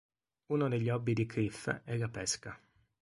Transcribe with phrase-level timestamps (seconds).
[0.47, 2.59] Uno degli hobby di Cliff è la pesca.